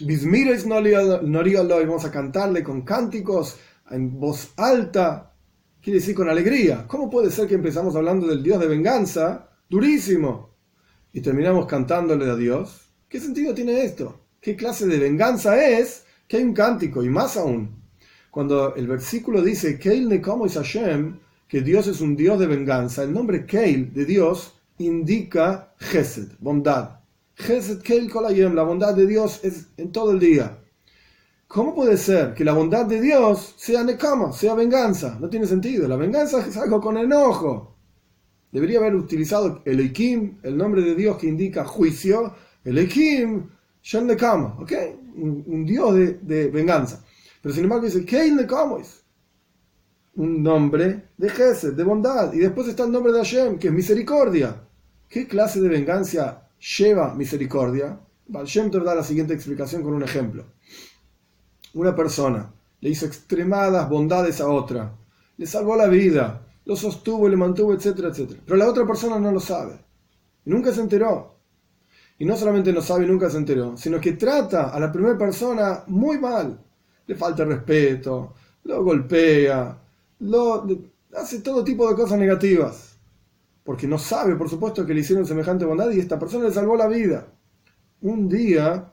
Bismires 0.00 0.66
vamos 0.66 2.04
a 2.04 2.10
cantarle 2.10 2.62
con 2.62 2.80
cánticos 2.80 3.58
en 3.90 4.18
voz 4.18 4.54
alta, 4.56 5.34
quiere 5.82 5.98
decir 6.00 6.14
con 6.14 6.30
alegría. 6.30 6.86
¿Cómo 6.88 7.10
puede 7.10 7.30
ser 7.30 7.46
que 7.46 7.56
empezamos 7.56 7.94
hablando 7.94 8.26
del 8.26 8.42
Dios 8.42 8.58
de 8.58 8.68
venganza? 8.68 9.50
Durísimo. 9.68 10.56
Y 11.12 11.20
terminamos 11.20 11.66
cantándole 11.66 12.30
a 12.30 12.36
Dios. 12.36 12.88
¿Qué 13.06 13.20
sentido 13.20 13.52
tiene 13.52 13.84
esto? 13.84 14.18
¿Qué 14.40 14.56
clase 14.56 14.86
de 14.86 14.98
venganza 14.98 15.62
es 15.62 16.04
que 16.26 16.38
hay 16.38 16.44
un 16.44 16.54
cántico? 16.54 17.04
Y 17.04 17.10
más 17.10 17.36
aún, 17.36 17.82
cuando 18.30 18.74
el 18.74 18.86
versículo 18.86 19.42
dice 19.42 19.78
Keil 19.78 20.08
Nekomo 20.08 20.48
Hashem, 20.48 21.18
que 21.46 21.60
Dios 21.60 21.86
es 21.86 22.00
un 22.00 22.16
Dios 22.16 22.40
de 22.40 22.46
venganza, 22.46 23.02
el 23.02 23.12
nombre 23.12 23.44
Keil 23.44 23.92
de 23.92 24.06
Dios 24.06 24.54
indica 24.78 25.74
Gesed, 25.78 26.32
bondad. 26.40 27.01
La 28.54 28.62
bondad 28.62 28.94
de 28.94 29.06
Dios 29.06 29.40
es 29.42 29.66
en 29.76 29.90
todo 29.90 30.12
el 30.12 30.20
día. 30.20 30.58
¿Cómo 31.48 31.74
puede 31.74 31.96
ser 31.96 32.34
que 32.34 32.44
la 32.44 32.52
bondad 32.52 32.86
de 32.86 33.00
Dios 33.00 33.54
sea 33.58 33.82
Nekama, 33.82 34.32
sea 34.32 34.54
venganza? 34.54 35.18
No 35.20 35.28
tiene 35.28 35.46
sentido. 35.46 35.88
La 35.88 35.96
venganza 35.96 36.46
es 36.46 36.56
algo 36.56 36.80
con 36.80 36.96
enojo. 36.96 37.76
Debería 38.50 38.78
haber 38.78 38.94
utilizado 38.94 39.60
el 39.64 39.80
Eikim, 39.80 40.38
el 40.42 40.56
nombre 40.56 40.82
de 40.82 40.94
Dios 40.94 41.18
que 41.18 41.26
indica 41.26 41.64
juicio, 41.64 42.34
el 42.64 42.78
Eikim, 42.78 43.48
Shem 43.82 44.06
Nekama, 44.06 44.56
¿ok? 44.60 44.72
Un, 45.16 45.64
Dios 45.66 45.94
de, 46.22 46.48
venganza. 46.48 47.04
Pero 47.42 47.54
sin 47.54 47.64
embargo 47.64 47.86
dice, 47.86 48.04
Keil 48.04 48.38
es 48.80 49.04
Un 50.14 50.42
nombre 50.42 51.08
de 51.16 51.28
Gesed, 51.28 51.74
de 51.74 51.82
bondad. 51.82 52.32
Y 52.32 52.38
después 52.38 52.68
está 52.68 52.84
el 52.84 52.92
nombre 52.92 53.12
de 53.12 53.18
Hashem, 53.18 53.58
que 53.58 53.68
es 53.68 53.74
misericordia. 53.74 54.56
¿Qué 55.08 55.26
clase 55.26 55.60
de 55.60 55.68
venganza 55.68 56.41
lleva 56.76 57.14
misericordia? 57.14 57.98
Hashem 58.32 58.70
te 58.70 58.80
da 58.80 58.94
la 58.94 59.02
siguiente 59.02 59.34
explicación 59.34 59.82
con 59.82 59.94
un 59.94 60.02
ejemplo. 60.02 60.44
Una 61.74 61.94
persona 61.94 62.52
le 62.80 62.90
hizo 62.90 63.06
extremadas 63.06 63.88
bondades 63.88 64.40
a 64.40 64.48
otra, 64.48 64.94
le 65.36 65.46
salvó 65.46 65.76
la 65.76 65.86
vida, 65.86 66.46
lo 66.64 66.76
sostuvo, 66.76 67.28
le 67.28 67.36
mantuvo, 67.36 67.74
etcétera, 67.74 68.08
etcétera. 68.08 68.40
Pero 68.44 68.56
la 68.56 68.68
otra 68.68 68.86
persona 68.86 69.18
no 69.18 69.32
lo 69.32 69.40
sabe. 69.40 69.74
Y 70.44 70.50
nunca 70.50 70.72
se 70.72 70.80
enteró. 70.80 71.36
Y 72.18 72.24
no 72.24 72.36
solamente 72.36 72.72
no 72.72 72.80
sabe 72.82 73.04
y 73.04 73.08
nunca 73.08 73.28
se 73.30 73.38
enteró, 73.38 73.76
sino 73.76 74.00
que 74.00 74.12
trata 74.12 74.70
a 74.70 74.78
la 74.78 74.92
primera 74.92 75.18
persona 75.18 75.84
muy 75.88 76.18
mal 76.18 76.58
le 77.06 77.14
falta 77.14 77.44
respeto, 77.44 78.34
lo 78.64 78.84
golpea, 78.84 79.78
lo, 80.20 80.66
hace 81.16 81.40
todo 81.40 81.64
tipo 81.64 81.88
de 81.88 81.94
cosas 81.94 82.18
negativas. 82.18 82.91
Porque 83.64 83.86
no 83.86 83.98
sabe, 83.98 84.34
por 84.36 84.48
supuesto, 84.48 84.84
que 84.84 84.94
le 84.94 85.00
hicieron 85.00 85.26
semejante 85.26 85.64
bondad 85.64 85.90
y 85.90 86.00
esta 86.00 86.18
persona 86.18 86.44
le 86.44 86.52
salvó 86.52 86.76
la 86.76 86.88
vida. 86.88 87.26
Un 88.02 88.28
día 88.28 88.92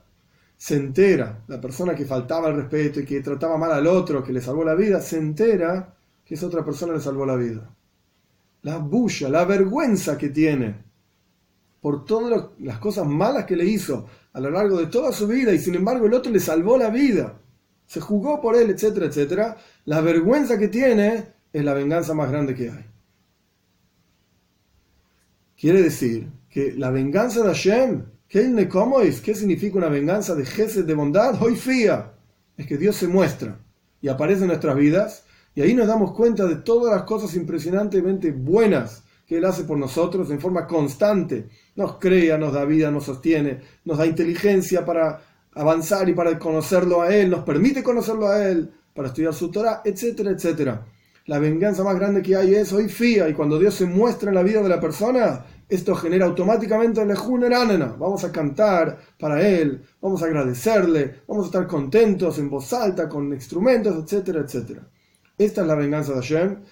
se 0.56 0.76
entera, 0.76 1.42
la 1.48 1.60
persona 1.60 1.94
que 1.94 2.04
faltaba 2.04 2.48
el 2.48 2.56
respeto 2.56 3.00
y 3.00 3.04
que 3.04 3.20
trataba 3.20 3.56
mal 3.56 3.72
al 3.72 3.86
otro, 3.86 4.22
que 4.22 4.32
le 4.32 4.40
salvó 4.40 4.62
la 4.64 4.74
vida, 4.74 5.00
se 5.00 5.18
entera 5.18 5.94
que 6.24 6.34
esa 6.34 6.46
otra 6.46 6.64
persona 6.64 6.92
le 6.92 7.00
salvó 7.00 7.26
la 7.26 7.36
vida. 7.36 7.68
La 8.62 8.76
bulla, 8.76 9.28
la 9.28 9.44
vergüenza 9.44 10.16
que 10.16 10.28
tiene 10.28 10.76
por 11.80 12.04
todas 12.04 12.50
las 12.60 12.78
cosas 12.78 13.06
malas 13.06 13.46
que 13.46 13.56
le 13.56 13.64
hizo 13.64 14.06
a 14.34 14.40
lo 14.40 14.50
largo 14.50 14.76
de 14.76 14.86
toda 14.86 15.12
su 15.12 15.26
vida 15.26 15.52
y 15.52 15.58
sin 15.58 15.74
embargo 15.74 16.06
el 16.06 16.14
otro 16.14 16.30
le 16.30 16.38
salvó 16.38 16.76
la 16.76 16.90
vida 16.90 17.40
se 17.90 18.00
jugó 18.00 18.40
por 18.40 18.54
él, 18.54 18.70
etcétera, 18.70 19.06
etcétera, 19.06 19.56
la 19.86 20.00
vergüenza 20.00 20.56
que 20.56 20.68
tiene 20.68 21.26
es 21.52 21.64
la 21.64 21.74
venganza 21.74 22.14
más 22.14 22.30
grande 22.30 22.54
que 22.54 22.70
hay. 22.70 22.86
Quiere 25.60 25.82
decir 25.82 26.26
que 26.48 26.72
la 26.72 26.90
venganza 26.90 27.42
de 27.42 27.48
Hashem 27.48 28.04
¿Qué 28.28 29.34
significa 29.34 29.76
una 29.76 29.90
venganza 29.90 30.34
de 30.34 30.46
Gesed 30.46 30.86
de 30.86 30.94
bondad? 30.94 31.42
Hoy 31.42 31.54
fía. 31.54 32.12
Es 32.56 32.66
que 32.66 32.78
Dios 32.78 32.96
se 32.96 33.08
muestra 33.08 33.58
y 34.00 34.08
aparece 34.08 34.42
en 34.42 34.46
nuestras 34.46 34.74
vidas 34.74 35.24
y 35.54 35.60
ahí 35.60 35.74
nos 35.74 35.86
damos 35.86 36.12
cuenta 36.12 36.46
de 36.46 36.56
todas 36.56 36.94
las 36.94 37.02
cosas 37.02 37.34
impresionantemente 37.34 38.32
buenas 38.32 39.02
que 39.26 39.36
Él 39.36 39.44
hace 39.44 39.64
por 39.64 39.76
nosotros 39.76 40.30
en 40.30 40.40
forma 40.40 40.66
constante. 40.66 41.50
Nos 41.76 41.98
crea, 41.98 42.38
nos 42.38 42.54
da 42.54 42.64
vida, 42.64 42.90
nos 42.90 43.04
sostiene, 43.04 43.60
nos 43.84 43.98
da 43.98 44.06
inteligencia 44.06 44.86
para 44.86 45.20
avanzar 45.54 46.08
y 46.08 46.14
para 46.14 46.38
conocerlo 46.38 47.02
a 47.02 47.14
Él, 47.14 47.28
nos 47.28 47.44
permite 47.44 47.82
conocerlo 47.82 48.28
a 48.28 48.48
Él, 48.48 48.72
para 48.94 49.08
estudiar 49.08 49.34
su 49.34 49.50
Torah, 49.50 49.82
etcétera, 49.84 50.30
etcétera. 50.30 50.86
La 51.30 51.38
venganza 51.38 51.84
más 51.84 51.94
grande 51.94 52.22
que 52.22 52.34
hay 52.34 52.56
es 52.56 52.72
hoy 52.72 52.88
fía 52.88 53.28
y 53.28 53.34
cuando 53.34 53.56
Dios 53.56 53.74
se 53.74 53.86
muestra 53.86 54.30
en 54.30 54.34
la 54.34 54.42
vida 54.42 54.64
de 54.64 54.68
la 54.68 54.80
persona, 54.80 55.44
esto 55.68 55.94
genera 55.94 56.26
automáticamente 56.26 57.00
el 57.00 57.12
Vamos 57.12 58.24
a 58.24 58.32
cantar 58.32 58.98
para 59.16 59.40
Él, 59.40 59.80
vamos 60.00 60.24
a 60.24 60.26
agradecerle, 60.26 61.20
vamos 61.28 61.44
a 61.44 61.46
estar 61.46 61.68
contentos 61.68 62.36
en 62.40 62.50
voz 62.50 62.72
alta, 62.72 63.08
con 63.08 63.32
instrumentos, 63.32 64.02
etcétera, 64.02 64.40
etcétera. 64.40 64.88
Esta 65.38 65.60
es 65.60 65.66
la 65.68 65.76
venganza 65.76 66.14
de 66.14 66.18
Hashem. 66.18 66.64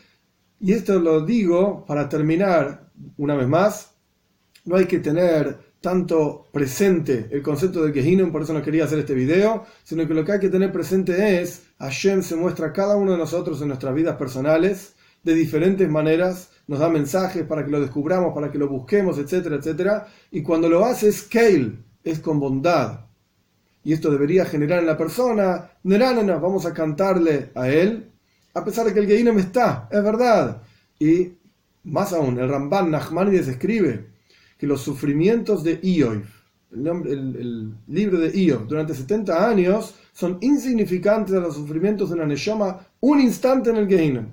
Y 0.59 0.73
esto 0.73 0.99
lo 0.99 1.25
digo 1.25 1.85
para 1.87 2.09
terminar 2.09 2.91
una 3.17 3.37
vez 3.37 3.47
más. 3.47 3.95
No 4.65 4.75
hay 4.75 4.87
que 4.87 4.99
tener 4.99 5.57
tanto 5.80 6.47
presente 6.52 7.28
el 7.30 7.42
concepto 7.42 7.82
del 7.82 7.94
Gehinnom, 7.94 8.32
por 8.32 8.42
eso 8.42 8.52
no 8.52 8.62
quería 8.62 8.85
hacer 8.85 8.99
este 8.99 9.14
video, 9.14 9.64
sino 9.85 10.06
que 10.06 10.14
lo 10.14 10.25
que 10.25 10.32
hay 10.32 10.40
que 10.40 10.49
tener 10.49 10.73
presente 10.73 11.40
es, 11.40 11.66
Hashem 11.78 12.23
se 12.23 12.37
muestra 12.37 12.68
a 12.68 12.73
cada 12.73 12.97
uno 12.97 13.12
de 13.12 13.18
nosotros 13.18 13.62
en 13.62 13.68
nuestras 13.68 13.94
vidas 13.94 14.16
personales 14.16 14.94
de 15.23 15.35
diferentes 15.35 15.88
maneras, 15.88 16.50
nos 16.66 16.80
da 16.80 16.88
mensajes 16.88 17.44
para 17.44 17.64
que 17.64 17.70
lo 17.70 17.80
descubramos, 17.80 18.35
para 18.35 18.50
que 18.50 18.58
lo 18.58 18.68
busquemos, 18.68 19.18
etcétera, 19.18 19.56
etcétera, 19.56 20.06
y 20.30 20.42
cuando 20.42 20.68
lo 20.68 20.85
hace 20.85 21.08
es 21.08 21.23
Kale, 21.23 21.78
es 22.02 22.18
con 22.18 22.40
bondad. 22.40 23.00
Y 23.85 23.92
esto 23.92 24.11
debería 24.11 24.44
generar 24.44 24.80
en 24.80 24.87
la 24.87 24.99
persona, 24.99 25.70
no, 25.85 26.40
vamos 26.40 26.66
a 26.66 26.75
cantarle 26.75 27.50
a 27.54 27.68
él, 27.68 28.11
a 28.54 28.64
pesar 28.64 28.87
de 28.87 28.92
que 28.92 29.00
el 29.00 29.06
Gehinnom 29.06 29.38
está, 29.38 29.88
es 29.90 30.02
verdad. 30.02 30.62
Y 30.99 31.32
más 31.85 32.12
aún, 32.12 32.38
el 32.38 32.49
Ramban 32.49 32.90
Nachmanides 32.90 33.47
escribe 33.47 34.17
que 34.59 34.67
los 34.67 34.83
sufrimientos 34.83 35.62
de 35.62 35.79
Ioy, 35.83 36.23
el, 36.73 37.75
libro 37.87 38.19
de 38.19 38.37
Ioy, 38.37 38.67
durante 38.69 38.93
70 38.93 39.49
años, 39.49 39.95
son 40.12 40.37
insignificantes 40.41 41.35
a 41.35 41.41
los 41.41 41.55
sufrimientos 41.55 42.11
de 42.11 42.17
una 42.17 42.27
Neshama 42.27 42.81
un 43.00 43.21
instante 43.21 43.71
en 43.71 43.77
el 43.77 43.88
Gehinnom. 43.88 44.27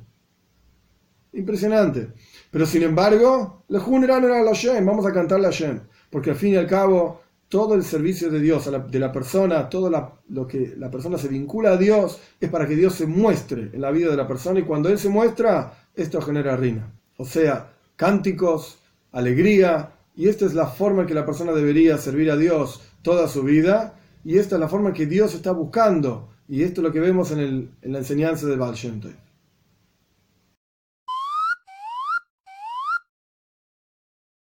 Impresionante. 1.34 2.10
Pero 2.50 2.66
sin 2.66 2.84
embargo, 2.84 3.64
le 3.68 3.80
juneraron 3.80 4.32
a 4.32 4.44
Hashem, 4.44 4.86
vamos 4.86 5.06
a 5.06 5.14
cantarle 5.14 5.48
a 5.48 5.52
Hashem, 5.52 5.82
porque 6.10 6.32
al 6.32 6.36
fin 6.38 6.54
y 6.54 6.56
al 6.56 6.68
cabo, 6.68 7.22
todo 7.50 7.76
el 7.76 7.84
servicio 7.84 8.32
de 8.32 8.40
Dios, 8.40 8.70
de 8.90 9.00
la 9.00 9.12
persona, 9.12 9.70
todo 9.70 9.92
lo 10.30 10.48
que 10.48 10.74
la 10.78 10.90
persona 10.90 11.18
se 11.18 11.28
vincula 11.28 11.74
a 11.74 11.78
Dios, 11.78 12.20
es 12.40 12.50
para 12.50 12.68
que 12.68 12.76
Dios 12.76 12.96
se 12.96 13.06
muestre 13.06 13.70
en 13.74 13.82
la 13.82 13.92
vida 13.92 14.10
de 14.10 14.18
la 14.18 14.28
persona 14.28 14.60
y 14.60 14.64
cuando 14.64 14.90
Él 14.90 14.98
se 14.98 15.10
muestra, 15.10 15.74
esto 15.94 16.22
genera 16.22 16.58
rina. 16.58 16.92
O 17.18 17.26
sea, 17.26 17.74
cánticos, 17.96 18.80
alegría, 19.12 19.92
y 20.16 20.30
esta 20.30 20.46
es 20.46 20.54
la 20.54 20.68
forma 20.68 21.02
en 21.02 21.08
que 21.08 21.14
la 21.14 21.26
persona 21.26 21.52
debería 21.52 21.98
servir 21.98 22.32
a 22.32 22.38
Dios 22.38 22.82
toda 23.02 23.28
su 23.28 23.44
vida, 23.44 24.00
y 24.24 24.38
esta 24.38 24.56
es 24.56 24.62
la 24.62 24.68
forma 24.68 24.94
que 24.94 25.06
Dios 25.06 25.36
está 25.36 25.52
buscando, 25.52 26.30
y 26.48 26.64
esto 26.64 26.82
es 26.82 26.88
lo 26.88 26.92
que 26.92 27.00
vemos 27.00 27.32
en, 27.32 27.72
la 27.82 28.00
enseñanza 28.00 28.48
de 28.48 28.56
Baal 28.56 28.76